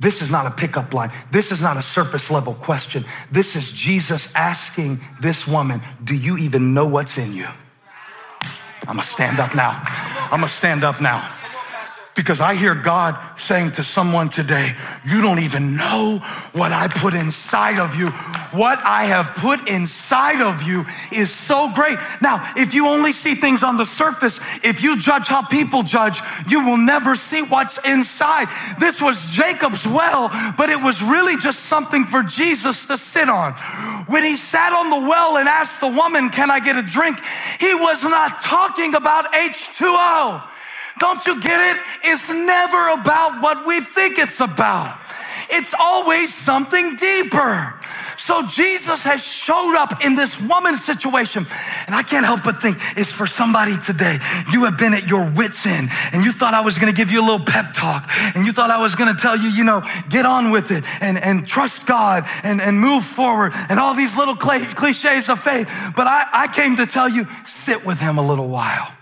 This 0.00 0.22
is 0.22 0.30
not 0.30 0.46
a 0.46 0.50
pickup 0.50 0.94
line. 0.94 1.10
This 1.32 1.50
is 1.50 1.60
not 1.60 1.76
a 1.76 1.82
surface 1.82 2.30
level 2.30 2.54
question. 2.54 3.04
This 3.32 3.56
is 3.56 3.72
Jesus 3.72 4.34
asking 4.36 5.00
this 5.20 5.48
woman, 5.48 5.80
Do 6.04 6.14
you 6.14 6.36
even 6.38 6.74
know 6.74 6.86
what's 6.86 7.18
in 7.18 7.32
you? 7.32 7.48
I'm 8.82 8.96
gonna 8.96 9.02
stand 9.02 9.40
up 9.40 9.54
now. 9.54 9.82
I'm 10.30 10.40
gonna 10.40 10.48
stand 10.48 10.84
up 10.84 11.00
now. 11.00 11.37
Because 12.18 12.40
I 12.40 12.56
hear 12.56 12.74
God 12.74 13.16
saying 13.38 13.72
to 13.74 13.84
someone 13.84 14.28
today, 14.28 14.74
you 15.06 15.22
don't 15.22 15.38
even 15.38 15.76
know 15.76 16.18
what 16.52 16.72
I 16.72 16.88
put 16.88 17.14
inside 17.14 17.78
of 17.78 17.94
you. 17.94 18.08
What 18.50 18.80
I 18.84 19.04
have 19.04 19.36
put 19.36 19.68
inside 19.68 20.40
of 20.40 20.64
you 20.64 20.84
is 21.12 21.30
so 21.32 21.72
great. 21.72 21.96
Now, 22.20 22.54
if 22.56 22.74
you 22.74 22.88
only 22.88 23.12
see 23.12 23.36
things 23.36 23.62
on 23.62 23.76
the 23.76 23.84
surface, 23.84 24.40
if 24.64 24.82
you 24.82 24.98
judge 24.98 25.28
how 25.28 25.46
people 25.46 25.84
judge, 25.84 26.18
you 26.48 26.64
will 26.64 26.76
never 26.76 27.14
see 27.14 27.42
what's 27.42 27.78
inside. 27.86 28.48
This 28.80 29.00
was 29.00 29.30
Jacob's 29.30 29.86
well, 29.86 30.28
but 30.58 30.70
it 30.70 30.82
was 30.82 31.00
really 31.00 31.36
just 31.36 31.66
something 31.66 32.04
for 32.04 32.24
Jesus 32.24 32.86
to 32.86 32.96
sit 32.96 33.28
on. 33.28 33.52
When 34.08 34.24
he 34.24 34.34
sat 34.34 34.72
on 34.72 34.90
the 34.90 35.08
well 35.08 35.36
and 35.36 35.48
asked 35.48 35.80
the 35.80 35.86
woman, 35.86 36.30
Can 36.30 36.50
I 36.50 36.58
get 36.58 36.74
a 36.74 36.82
drink? 36.82 37.20
He 37.60 37.76
was 37.76 38.02
not 38.02 38.40
talking 38.40 38.96
about 38.96 39.32
H2O. 39.32 40.57
Don't 40.98 41.24
you 41.26 41.40
get 41.40 41.76
it? 41.76 41.82
It's 42.04 42.28
never 42.30 42.88
about 42.90 43.42
what 43.42 43.66
we 43.66 43.80
think 43.80 44.18
it's 44.18 44.40
about. 44.40 44.98
It's 45.50 45.74
always 45.78 46.34
something 46.34 46.96
deeper. 46.96 47.74
So 48.18 48.44
Jesus 48.46 49.04
has 49.04 49.24
showed 49.24 49.76
up 49.76 50.04
in 50.04 50.16
this 50.16 50.40
woman's 50.40 50.84
situation. 50.84 51.46
And 51.86 51.94
I 51.94 52.02
can't 52.02 52.26
help 52.26 52.42
but 52.42 52.60
think 52.60 52.78
it's 52.96 53.12
for 53.12 53.26
somebody 53.26 53.78
today. 53.78 54.18
You 54.52 54.64
have 54.64 54.76
been 54.76 54.92
at 54.92 55.06
your 55.06 55.24
wits 55.30 55.64
end 55.66 55.88
and 56.12 56.24
you 56.24 56.32
thought 56.32 56.52
I 56.52 56.60
was 56.60 56.78
going 56.78 56.92
to 56.92 56.96
give 56.96 57.12
you 57.12 57.20
a 57.20 57.26
little 57.26 57.44
pep 57.44 57.72
talk 57.74 58.04
and 58.34 58.44
you 58.44 58.52
thought 58.52 58.70
I 58.70 58.82
was 58.82 58.96
going 58.96 59.14
to 59.14 59.20
tell 59.20 59.36
you, 59.36 59.48
you 59.50 59.62
know, 59.62 59.82
get 60.10 60.26
on 60.26 60.50
with 60.50 60.72
it 60.72 60.84
and, 61.00 61.16
and 61.16 61.46
trust 61.46 61.86
God 61.86 62.24
and, 62.42 62.60
and 62.60 62.80
move 62.80 63.04
forward 63.04 63.52
and 63.68 63.78
all 63.78 63.94
these 63.94 64.16
little 64.16 64.36
cliches 64.36 65.30
of 65.30 65.38
faith. 65.38 65.70
But 65.94 66.08
I, 66.08 66.24
I 66.32 66.48
came 66.48 66.76
to 66.76 66.86
tell 66.86 67.08
you, 67.08 67.28
sit 67.44 67.86
with 67.86 68.00
him 68.00 68.18
a 68.18 68.26
little 68.26 68.48
while. 68.48 68.97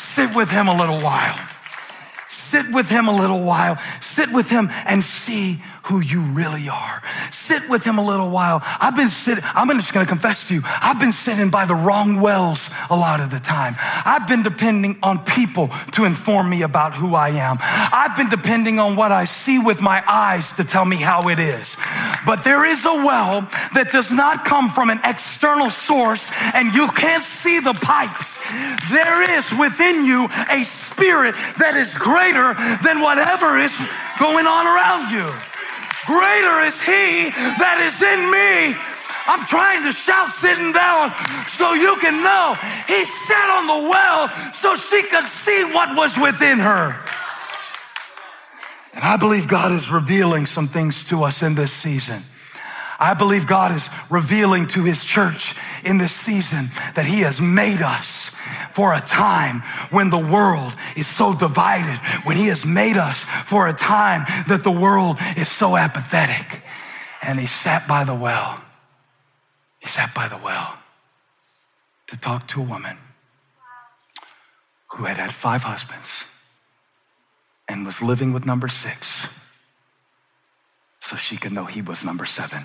Sit 0.00 0.34
with 0.34 0.50
him 0.50 0.66
a 0.66 0.74
little 0.74 0.98
while. 0.98 1.38
Sit 2.26 2.72
with 2.72 2.88
him 2.88 3.06
a 3.06 3.14
little 3.14 3.44
while. 3.44 3.76
Sit 4.00 4.32
with 4.32 4.48
him 4.48 4.70
and 4.86 5.04
see 5.04 5.62
who 5.84 6.00
you 6.00 6.20
really 6.20 6.68
are. 6.68 7.02
Sit 7.30 7.68
with 7.68 7.84
him 7.84 7.98
a 7.98 8.04
little 8.04 8.30
while. 8.30 8.60
I've 8.62 8.96
been 8.96 9.08
sitting, 9.08 9.42
I'm 9.54 9.68
just 9.70 9.92
to 9.92 10.06
confess 10.06 10.46
to 10.48 10.54
you, 10.54 10.62
I've 10.64 11.00
been 11.00 11.12
sitting 11.12 11.50
by 11.50 11.64
the 11.66 11.74
wrong 11.74 12.20
wells 12.20 12.70
a 12.90 12.96
lot 12.96 13.20
of 13.20 13.30
the 13.30 13.40
time. 13.40 13.76
I've 13.78 14.28
been 14.28 14.42
depending 14.42 14.98
on 15.02 15.24
people 15.24 15.68
to 15.92 16.04
inform 16.04 16.48
me 16.50 16.62
about 16.62 16.94
who 16.94 17.14
I 17.14 17.30
am. 17.30 17.58
I've 17.60 18.16
been 18.16 18.28
depending 18.28 18.78
on 18.78 18.96
what 18.96 19.12
I 19.12 19.24
see 19.24 19.58
with 19.58 19.80
my 19.80 20.02
eyes 20.06 20.52
to 20.52 20.64
tell 20.64 20.84
me 20.84 20.96
how 20.96 21.28
it 21.28 21.38
is. 21.38 21.76
But 22.26 22.44
there 22.44 22.64
is 22.64 22.84
a 22.84 22.94
well 22.94 23.42
that 23.74 23.90
does 23.92 24.12
not 24.12 24.44
come 24.44 24.70
from 24.70 24.90
an 24.90 25.00
external 25.04 25.70
source 25.70 26.30
and 26.54 26.74
you 26.74 26.88
can't 26.88 27.22
see 27.22 27.60
the 27.60 27.74
pipes. 27.74 28.38
There 28.90 29.38
is 29.38 29.52
within 29.58 30.04
you 30.04 30.28
a 30.50 30.62
spirit 30.64 31.34
that 31.58 31.74
is 31.76 31.96
greater 31.96 32.54
than 32.84 33.00
whatever 33.00 33.58
is 33.58 33.76
going 34.18 34.46
on 34.46 34.66
around 34.66 35.12
you. 35.12 35.49
Greater 36.06 36.60
is 36.62 36.80
he 36.80 37.30
that 37.60 37.78
is 37.84 38.00
in 38.00 38.20
me. 38.30 38.76
I'm 39.26 39.46
trying 39.46 39.84
to 39.84 39.92
shout 39.92 40.28
sitting 40.28 40.72
down 40.72 41.12
so 41.46 41.74
you 41.74 41.96
can 42.00 42.22
know. 42.22 42.56
He 42.88 43.04
sat 43.04 43.48
on 43.50 43.66
the 43.66 43.88
well 43.88 44.28
so 44.54 44.76
she 44.76 45.02
could 45.04 45.24
see 45.24 45.64
what 45.72 45.96
was 45.96 46.18
within 46.18 46.58
her. 46.58 46.98
And 48.94 49.04
I 49.04 49.16
believe 49.16 49.46
God 49.46 49.72
is 49.72 49.90
revealing 49.90 50.46
some 50.46 50.66
things 50.66 51.04
to 51.04 51.22
us 51.22 51.42
in 51.42 51.54
this 51.54 51.72
season. 51.72 52.22
I 52.98 53.14
believe 53.14 53.46
God 53.46 53.74
is 53.74 53.88
revealing 54.10 54.66
to 54.68 54.84
his 54.84 55.04
church 55.04 55.54
in 55.84 55.96
this 55.96 56.12
season 56.12 56.66
that 56.94 57.06
he 57.06 57.20
has 57.20 57.40
made 57.40 57.80
us 57.80 58.36
for 58.74 58.94
a 58.94 59.00
time 59.00 59.60
when 59.90 60.10
the 60.10 60.18
world 60.18 60.74
is 60.96 61.06
so 61.06 61.34
divided, 61.34 61.98
when 62.24 62.36
he 62.36 62.46
has 62.48 62.64
made 62.64 62.96
us 62.96 63.24
for 63.44 63.68
a 63.68 63.72
time 63.72 64.24
that 64.48 64.62
the 64.62 64.70
world 64.70 65.16
is 65.36 65.48
so 65.48 65.76
apathetic. 65.76 66.62
And 67.22 67.38
he 67.38 67.46
sat 67.46 67.86
by 67.86 68.04
the 68.04 68.14
well. 68.14 68.62
He 69.78 69.88
sat 69.88 70.14
by 70.14 70.28
the 70.28 70.38
well 70.38 70.78
to 72.08 72.16
talk 72.18 72.48
to 72.48 72.60
a 72.60 72.64
woman 72.64 72.96
who 74.92 75.04
had 75.04 75.16
had 75.16 75.30
five 75.30 75.62
husbands 75.62 76.26
and 77.68 77.86
was 77.86 78.02
living 78.02 78.32
with 78.32 78.44
number 78.44 78.68
six 78.68 79.28
so 81.00 81.16
she 81.16 81.36
could 81.36 81.52
know 81.52 81.64
he 81.64 81.82
was 81.82 82.04
number 82.04 82.24
seven. 82.24 82.64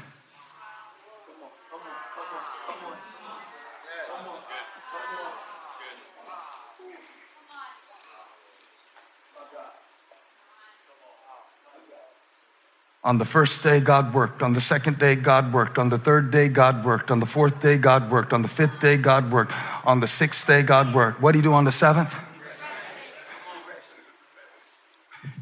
On 13.06 13.20
the 13.20 13.26
first 13.26 13.62
day, 13.62 13.80
God 13.80 14.16
worked. 14.16 14.42
On 14.42 14.54
the 14.54 14.60
second 14.60 14.98
day, 14.98 15.16
God 15.16 15.54
worked. 15.54 15.78
On 15.78 15.90
the 15.90 16.00
third 16.00 16.32
day, 16.32 16.50
God 16.50 16.84
worked. 16.84 17.12
On 17.12 17.20
the 17.20 17.28
fourth 17.28 17.62
day, 17.62 17.78
God 17.78 18.10
worked. 18.10 18.34
On 18.34 18.42
the 18.42 18.48
fifth 18.48 18.80
day, 18.80 18.98
God 18.98 19.32
worked. 19.32 19.54
On 19.86 20.00
the 20.00 20.08
sixth 20.08 20.48
day, 20.48 20.64
God 20.64 20.92
worked. 20.92 21.22
What 21.22 21.34
did 21.34 21.38
he 21.38 21.44
do 21.44 21.54
on 21.54 21.66
the 21.66 21.72
seventh? 21.72 22.20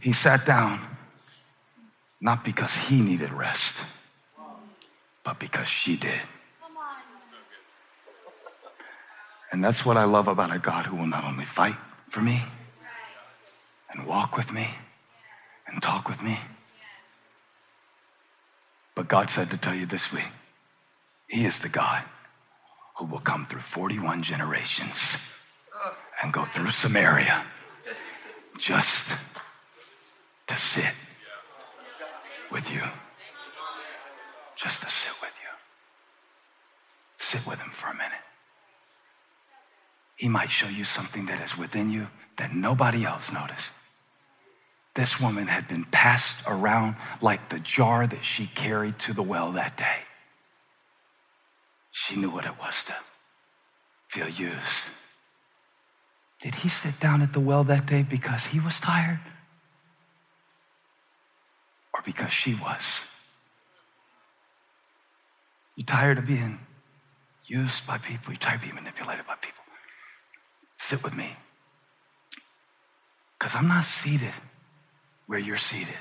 He 0.02 0.12
sat 0.12 0.46
down, 0.46 0.82
not 2.20 2.44
because 2.44 2.76
he 2.76 3.02
needed 3.02 3.32
rest, 3.32 3.86
but 5.24 5.40
because 5.40 5.70
she 5.70 5.96
did. 5.96 6.22
And 9.54 9.64
that's 9.64 9.86
what 9.86 9.96
I 9.96 10.04
love 10.04 10.28
about 10.28 10.54
a 10.54 10.60
God 10.60 10.86
who 10.88 10.98
will 10.98 11.08
not 11.08 11.24
only 11.24 11.46
fight 11.46 11.78
for 12.10 12.20
me 12.20 12.44
and 13.90 14.06
walk 14.06 14.36
with 14.36 14.52
me 14.52 14.68
and 15.66 15.82
talk 15.82 16.10
with 16.10 16.22
me 16.22 16.38
but 18.96 19.08
God 19.08 19.30
said 19.30 19.50
to 19.50 19.58
tell 19.58 19.74
you 19.76 19.86
this 19.86 20.14
week, 20.14 20.32
He 21.28 21.46
is 21.46 21.62
the 21.62 21.70
God 21.70 22.04
who 22.98 23.06
will 23.06 23.20
come 23.20 23.46
through 23.46 23.62
41 23.62 24.24
generations 24.24 25.18
and 26.22 26.32
go 26.32 26.46
through 26.46 26.68
Samaria 26.68 27.44
just 28.58 29.18
to 30.48 30.56
sit 30.56 30.94
with 32.52 32.72
you. 32.72 32.82
Just 34.56 34.82
to 34.84 34.90
sit 34.90 35.20
with 35.20 35.36
you. 35.42 35.50
Sit 37.18 37.46
with 37.48 37.62
Him 37.62 37.72
for 37.72 37.90
a 37.90 37.94
minute. 37.94 38.12
He 40.16 40.30
might 40.30 40.52
show 40.52 40.70
you 40.70 40.84
something 40.84 41.26
that 41.26 41.42
is 41.42 41.58
within 41.58 41.90
you 41.90 42.08
that 42.38 42.54
nobody 42.54 43.04
else 43.04 43.34
noticed. 43.34 43.72
This 44.96 45.20
woman 45.20 45.48
had 45.48 45.68
been 45.68 45.86
passed 45.86 46.44
around 46.48 46.96
like 47.22 47.50
the 47.50 47.60
jar 47.60 48.06
that 48.06 48.24
she 48.24 48.46
carried 48.48 49.00
to 49.00 49.14
the 49.14 49.24
well 49.24 49.52
that 49.54 49.76
day. 49.76 50.02
She 51.92 52.16
knew 52.16 52.30
what 52.30 52.46
it 52.46 52.60
was 52.60 52.84
to 52.86 52.96
feel 54.08 54.30
used. 54.30 54.90
Did 56.42 56.56
he 56.56 56.70
sit 56.70 57.00
down 57.00 57.22
at 57.22 57.34
the 57.34 57.40
well 57.40 57.64
that 57.64 57.88
day 57.88 58.06
because 58.08 58.48
he 58.48 58.60
was 58.60 58.80
tired? 58.80 59.20
Or 61.94 62.02
because 62.04 62.32
she 62.32 62.54
was. 62.54 63.10
You 65.76 65.84
tired 65.84 66.20
of 66.20 66.28
being 66.28 66.60
used 67.46 67.88
by 67.88 67.98
people? 67.98 68.34
You 68.34 68.38
tired 68.38 68.56
of 68.58 68.62
being 68.62 68.76
manipulated 68.76 69.26
by 69.26 69.36
people? 69.36 69.64
Sit 70.78 71.04
with 71.04 71.16
me. 71.16 71.36
Because 73.40 73.56
I'm 73.56 73.68
not 73.68 73.86
seated 73.86 74.34
where 75.28 75.40
you're 75.40 75.58
seated. 75.58 75.98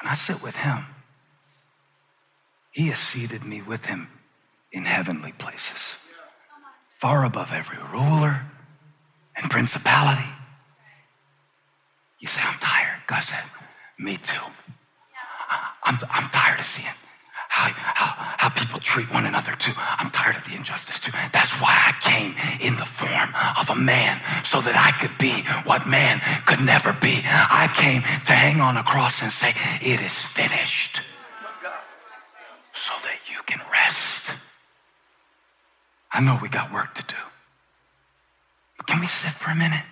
When 0.00 0.10
I 0.10 0.14
sit 0.14 0.42
with 0.42 0.56
him, 0.56 0.84
he 2.70 2.88
has 2.88 2.98
seated 2.98 3.44
me 3.44 3.62
with 3.62 3.86
him 3.86 4.08
in 4.70 4.84
heavenly 4.84 5.32
places, 5.32 5.98
far 6.90 7.24
above 7.24 7.52
every 7.52 7.78
ruler 7.92 8.42
and 9.36 9.50
principality. 9.50 10.28
You 12.20 12.28
say, 12.28 12.42
I'm 12.44 12.58
tired. 12.60 13.02
God 13.06 13.20
said, 13.20 13.42
Me 13.98 14.16
too. 14.16 14.44
I'm, 15.84 15.98
I'm 16.10 16.30
tired 16.30 16.58
of 16.58 16.64
seeing 16.64 16.94
how, 17.58 17.74
how, 17.74 18.10
how 18.38 18.48
people 18.50 18.78
treat 18.78 19.10
one 19.12 19.26
another 19.26 19.52
too. 19.58 19.72
I'm 19.76 20.10
tired 20.10 20.36
of 20.36 20.44
the 20.44 20.54
injustice 20.54 21.00
too. 21.00 21.10
That's 21.32 21.60
why 21.60 21.74
I 21.74 21.92
came 21.98 22.32
in 22.62 22.78
the 22.78 22.86
form 22.86 23.34
of 23.58 23.66
a 23.70 23.74
man 23.74 24.20
so 24.44 24.60
that 24.60 24.78
I 24.78 24.94
could 25.02 25.16
be 25.18 25.34
what 25.66 25.86
man 25.86 26.22
could 26.46 26.62
never 26.64 26.94
be. 27.02 27.18
I 27.26 27.66
came 27.74 28.02
to 28.02 28.32
hang 28.32 28.60
on 28.60 28.76
a 28.76 28.84
cross 28.84 29.22
and 29.22 29.32
say, 29.32 29.50
It 29.82 30.00
is 30.00 30.24
finished 30.24 31.02
so 32.72 32.94
that 33.02 33.18
you 33.26 33.42
can 33.46 33.60
rest. 33.72 34.38
I 36.12 36.20
know 36.20 36.38
we 36.40 36.48
got 36.48 36.72
work 36.72 36.94
to 36.94 37.02
do. 37.02 37.22
But 38.76 38.86
can 38.86 39.00
we 39.00 39.06
sit 39.06 39.32
for 39.32 39.50
a 39.50 39.56
minute? 39.56 39.84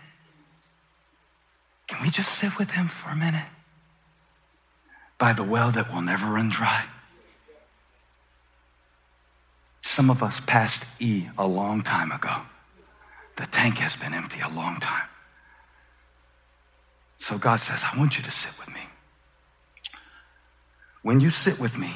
Can 1.89 2.03
we 2.03 2.11
just 2.11 2.31
sit 2.31 2.59
with 2.59 2.71
him 2.73 2.87
for 2.87 3.11
a 3.11 3.17
minute? 3.17 3.51
By 5.19 5.33
the 5.33 5.45
well 5.45 5.71
that 5.73 5.93
will 5.93 6.03
never 6.03 6.27
run 6.27 6.49
dry. 6.49 6.87
Some 9.97 10.11
of 10.11 10.23
us 10.23 10.41
passed 10.41 10.85
E 11.01 11.27
a 11.39 11.47
long 11.47 11.81
time 11.81 12.13
ago. 12.13 12.43
The 13.37 13.47
tank 13.47 13.79
has 13.79 13.97
been 13.97 14.13
empty 14.13 14.41
a 14.41 14.49
long 14.51 14.79
time. 14.79 15.09
So 17.17 17.39
God 17.39 17.61
says, 17.61 17.83
I 17.83 17.99
want 17.99 18.19
you 18.19 18.25
to 18.25 18.31
sit 18.31 18.53
with 18.59 18.75
me. 18.75 18.83
When 21.01 21.19
you 21.21 21.31
sit 21.31 21.59
with 21.59 21.79
me, 21.79 21.95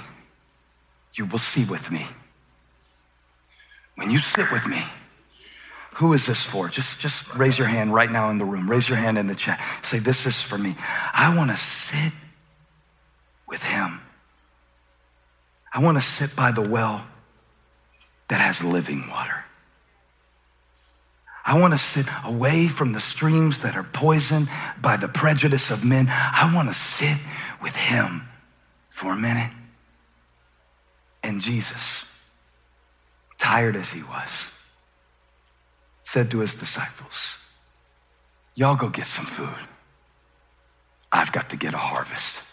you 1.12 1.26
will 1.26 1.38
see 1.38 1.70
with 1.70 1.92
me. 1.92 2.06
When 3.96 4.10
you 4.10 4.16
sit 4.16 4.50
with 4.50 4.66
me, 4.66 4.82
who 5.96 6.14
is 6.14 6.24
this 6.24 6.42
for? 6.42 6.70
Just, 6.70 7.00
just 7.00 7.34
raise 7.34 7.58
your 7.58 7.68
hand 7.68 7.92
right 7.92 8.10
now 8.10 8.30
in 8.30 8.38
the 8.38 8.46
room. 8.46 8.70
Raise 8.70 8.88
your 8.88 8.96
hand 8.96 9.18
in 9.18 9.26
the 9.26 9.34
chat. 9.34 9.60
Say, 9.82 9.98
This 9.98 10.24
is 10.24 10.40
for 10.40 10.56
me. 10.56 10.74
I 11.12 11.36
want 11.36 11.50
to 11.50 11.56
sit 11.58 12.14
with 13.46 13.62
him. 13.62 14.00
I 15.70 15.82
want 15.82 15.98
to 15.98 16.02
sit 16.02 16.34
by 16.34 16.50
the 16.50 16.66
well 16.66 17.04
that 18.30 18.40
has 18.40 18.64
living 18.64 19.08
water. 19.10 19.44
I 21.44 21.58
want 21.60 21.74
to 21.74 21.78
sit 21.78 22.06
away 22.24 22.68
from 22.68 22.92
the 22.92 23.00
streams 23.00 23.62
that 23.62 23.76
are 23.76 23.82
poisoned 23.82 24.48
by 24.80 24.96
the 24.96 25.08
prejudice 25.08 25.70
of 25.70 25.84
men. 25.84 26.06
I 26.08 26.52
want 26.54 26.68
to 26.68 26.74
sit 26.74 27.18
with 27.60 27.74
him 27.74 28.22
for 28.88 29.12
a 29.12 29.16
minute. 29.16 29.50
And 31.24 31.40
Jesus, 31.40 32.10
tired 33.36 33.74
as 33.74 33.92
he 33.92 34.02
was, 34.04 34.56
said 36.04 36.30
to 36.30 36.38
his 36.38 36.54
disciples, 36.54 37.36
Y'all 38.54 38.76
go 38.76 38.88
get 38.88 39.06
some 39.06 39.24
food. 39.24 39.66
I've 41.10 41.32
got 41.32 41.50
to 41.50 41.56
get 41.56 41.74
a 41.74 41.78
harvest. 41.78 42.44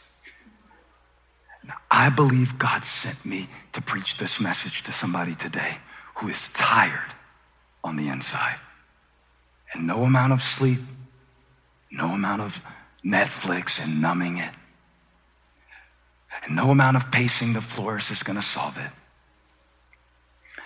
I 1.90 2.10
believe 2.10 2.60
God 2.60 2.84
sent 2.84 3.26
me 3.26 3.48
to 3.74 3.82
preach 3.82 4.18
this 4.18 4.42
message 4.42 4.84
to 4.84 4.92
somebody 4.92 5.36
today 5.36 5.78
who 6.16 6.28
is 6.28 6.50
tired 6.50 7.14
on 7.84 7.96
the 7.96 8.10
inside. 8.10 8.58
And 9.74 9.88
no 9.88 10.04
amount 10.04 10.34
of 10.34 10.42
sleep, 10.42 10.80
no 11.92 12.08
amount 12.08 12.42
of 12.42 12.62
Netflix 13.06 13.84
and 13.84 14.02
numbing 14.02 14.38
it, 14.38 14.52
and 16.46 16.56
no 16.56 16.72
amount 16.72 16.98
of 16.98 17.12
pacing 17.12 17.54
the 17.54 17.62
floors 17.62 18.12
is 18.12 18.24
going 18.24 18.36
to 18.38 18.46
solve 18.46 18.78
it. 18.78 18.92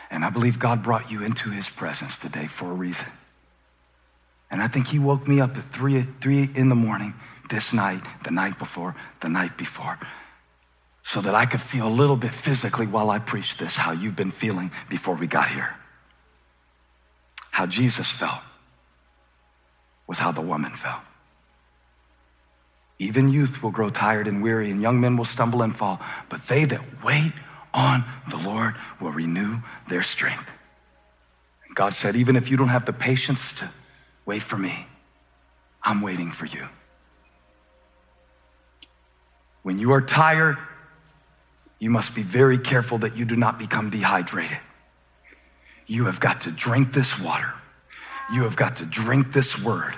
And 0.10 0.26
I 0.26 0.30
believe 0.30 0.60
God 0.60 0.84
brought 0.84 1.10
you 1.10 1.24
into 1.24 1.52
his 1.52 1.70
presence 1.70 2.18
today 2.18 2.48
for 2.48 2.70
a 2.70 2.74
reason. 2.74 3.08
And 4.50 4.62
I 4.62 4.68
think 4.68 4.88
he 4.88 5.00
woke 5.00 5.28
me 5.28 5.40
up 5.40 5.52
at 5.52 5.64
three, 5.64 6.02
three 6.02 6.50
in 6.56 6.68
the 6.68 6.76
morning 6.76 7.14
this 7.50 7.74
night, 7.74 8.02
the 8.24 8.32
night 8.32 8.60
before, 8.60 8.96
the 9.22 9.30
night 9.30 9.58
before, 9.58 9.98
so 11.12 11.20
that 11.20 11.36
I 11.36 11.46
could 11.46 11.60
feel 11.60 11.90
a 11.90 11.90
little 11.90 12.16
bit 12.16 12.34
physically 12.34 12.88
while 12.88 13.10
I 13.10 13.20
preach 13.20 13.58
this, 13.58 13.76
how 13.76 13.92
you've 13.92 14.16
been 14.16 14.32
feeling 14.32 14.72
before 14.88 15.14
we 15.14 15.28
got 15.28 15.50
here. 15.50 15.76
How 17.50 17.66
Jesus 17.66 18.10
felt 18.10 18.40
was 20.08 20.20
how 20.20 20.32
the 20.32 20.40
woman 20.40 20.72
felt. 20.72 21.02
Even 22.98 23.28
youth 23.28 23.62
will 23.62 23.72
grow 23.72 23.90
tired 23.90 24.26
and 24.26 24.42
weary, 24.42 24.72
and 24.72 24.82
young 24.82 25.02
men 25.02 25.18
will 25.18 25.26
stumble 25.26 25.62
and 25.62 25.76
fall, 25.76 26.00
but 26.30 26.48
they 26.48 26.64
that 26.64 27.04
wait 27.04 27.34
on 27.74 28.06
the 28.30 28.38
Lord 28.38 28.76
will 29.02 29.12
renew 29.12 29.58
their 29.90 30.04
strength. 30.04 30.50
And 31.68 31.76
God 31.76 31.92
said, 31.92 32.16
Even 32.16 32.38
if 32.38 32.50
you 32.50 32.56
don't 32.56 32.70
have 32.70 32.86
the 32.86 32.94
patience 32.94 33.52
to 33.60 33.70
wait 34.26 34.44
for 34.44 34.58
me, 34.58 34.88
I'm 35.84 36.00
waiting 36.00 36.32
for 36.32 36.46
you. 36.46 36.70
When 39.62 39.78
you 39.78 39.92
are 39.92 40.02
tired, 40.02 40.58
you 41.82 41.90
must 41.90 42.14
be 42.14 42.22
very 42.22 42.60
careful 42.60 43.00
that 43.00 43.18
you 43.18 43.26
do 43.26 43.36
not 43.36 43.58
become 43.58 43.90
dehydrated. 43.90 44.60
You 45.88 46.06
have 46.06 46.20
got 46.20 46.42
to 46.42 46.52
drink 46.52 46.94
this 46.94 47.20
water. 47.20 47.52
You 48.32 48.44
have 48.44 48.56
got 48.56 48.78
to 48.78 48.86
drink 48.86 49.34
this 49.34 49.62
word. 49.62 49.96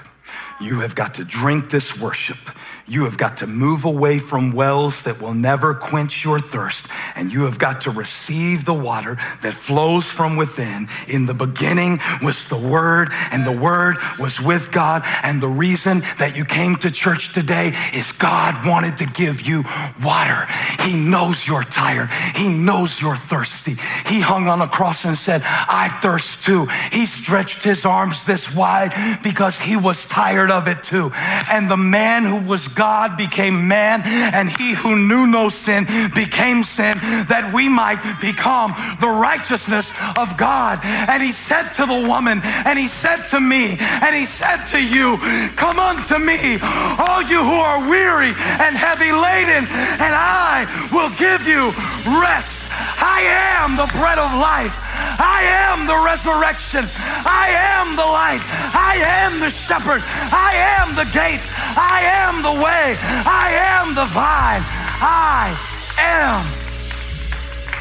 You 0.62 0.80
have 0.82 0.96
got 0.96 1.16
to 1.16 1.26
drink 1.26 1.70
this 1.70 2.00
worship. 2.00 2.38
You 2.86 3.06
have 3.06 3.18
got 3.18 3.38
to 3.38 3.48
move 3.48 3.86
away 3.86 4.20
from 4.20 4.52
wells 4.52 5.04
that 5.04 5.22
will 5.22 5.34
never 5.34 5.74
quench 5.74 6.26
your 6.26 6.40
thirst. 6.40 6.88
And 7.16 7.32
you 7.32 7.46
have 7.46 7.58
got 7.58 7.82
to 7.82 7.92
receive 7.92 8.66
the 8.66 8.74
water 8.74 9.16
that 9.42 9.54
flows 9.54 10.12
from 10.12 10.36
within. 10.36 10.88
In 11.08 11.26
the 11.26 11.34
beginning 11.34 12.00
was 12.22 12.48
the 12.48 12.58
Word, 12.58 13.10
and 13.32 13.46
the 13.46 13.58
Word 13.58 13.98
was 14.20 14.42
with 14.42 14.72
God. 14.74 15.04
And 15.24 15.42
the 15.42 15.48
reason 15.48 16.00
that 16.18 16.36
you 16.36 16.44
came 16.44 16.76
to 16.78 16.92
church 16.92 17.34
today 17.34 17.72
is 17.94 18.12
God 18.12 18.68
wanted 18.68 18.98
to 18.98 19.06
give 19.06 19.42
you 19.42 19.64
water. 20.04 20.46
He 20.82 20.98
knows 20.98 21.48
you're 21.48 21.64
tired, 21.64 22.10
He 22.36 22.50
knows 22.50 23.02
you're 23.02 23.16
thirsty. 23.16 23.76
He 24.08 24.20
hung 24.20 24.48
on 24.50 24.62
a 24.62 24.68
cross 24.68 25.06
and 25.06 25.18
said, 25.18 25.42
I 25.46 25.88
thirst 26.02 26.44
too. 26.44 26.66
He 26.92 27.06
stretched 27.06 27.64
his 27.64 27.86
arms 27.86 28.26
this 28.26 28.54
wide 28.54 29.20
because 29.24 29.60
he 29.60 29.78
was 29.78 30.06
tired 30.44 30.52
of 30.52 30.68
it 30.68 30.84
too. 30.84 31.12
And 31.52 31.70
the 31.70 31.78
man 31.78 32.24
who 32.24 32.48
was 32.48 32.68
God 32.68 33.18
became 33.18 33.68
man, 33.68 34.02
and 34.06 34.50
he 34.50 34.74
who 34.74 34.96
knew 34.96 35.28
no 35.28 35.50
sin 35.50 35.86
became 36.16 36.64
sin, 36.64 36.98
that 37.28 37.52
we 37.54 37.70
might 37.70 38.02
become 38.20 38.74
the 39.00 39.08
righteousness 39.08 39.94
of 40.18 40.38
God. 40.38 40.80
And 40.84 41.22
he 41.22 41.32
said 41.32 41.70
to 41.78 41.86
the 41.86 42.08
woman, 42.08 42.42
and 42.44 42.78
he 42.78 42.88
said 42.88 43.24
to 43.32 43.40
me, 43.40 43.78
and 43.80 44.16
he 44.16 44.26
said 44.26 44.66
to 44.72 44.80
you, 44.84 45.18
Come 45.56 45.80
unto 45.80 46.18
me, 46.18 46.60
all 47.00 47.22
you 47.24 47.44
who 47.44 47.60
are 47.60 47.80
weary 47.90 48.34
and 48.60 48.76
heavy 48.76 49.12
laden, 49.12 49.64
and 50.00 50.14
I 50.14 50.68
will 50.92 51.12
give 51.18 51.48
you 51.48 51.72
rest. 52.20 52.66
I 52.72 53.24
am 53.64 53.76
the 53.76 53.88
bread 53.98 54.18
of 54.18 54.32
life. 54.34 54.83
I 55.20 55.44
am 55.44 55.88
the 55.88 55.98
resurrection. 55.98 56.86
I 57.26 57.50
am 57.78 57.96
the 57.96 58.06
light. 58.06 58.42
I 58.74 58.98
am 59.26 59.40
the 59.40 59.50
shepherd. 59.50 60.02
I 60.32 60.54
am 60.78 60.96
the 60.96 61.06
gate. 61.12 61.42
I 61.78 62.02
am 62.26 62.42
the 62.42 62.54
way. 62.64 62.96
I 63.26 63.52
am 63.78 63.96
the 63.96 64.06
vine. 64.06 64.64
I 65.02 65.56
am 66.00 66.44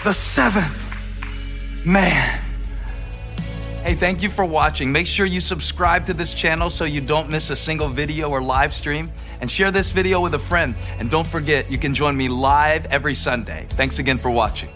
the 0.04 0.12
seventh 0.12 0.88
man. 1.84 2.40
Hey, 3.82 3.96
thank 3.96 4.22
you 4.22 4.30
for 4.30 4.44
watching. 4.44 4.92
Make 4.92 5.08
sure 5.08 5.26
you 5.26 5.40
subscribe 5.40 6.06
to 6.06 6.14
this 6.14 6.34
channel 6.34 6.70
so 6.70 6.84
you 6.84 7.00
don't 7.00 7.28
miss 7.28 7.50
a 7.50 7.56
single 7.56 7.88
video 7.88 8.30
or 8.30 8.40
live 8.40 8.72
stream. 8.72 9.10
And 9.40 9.50
share 9.50 9.72
this 9.72 9.90
video 9.90 10.20
with 10.20 10.34
a 10.34 10.38
friend. 10.38 10.76
And 10.98 11.10
don't 11.10 11.26
forget, 11.26 11.68
you 11.68 11.78
can 11.78 11.92
join 11.92 12.16
me 12.16 12.28
live 12.28 12.86
every 12.86 13.14
Sunday. 13.14 13.66
Thanks 13.70 13.98
again 13.98 14.18
for 14.18 14.30
watching. 14.30 14.70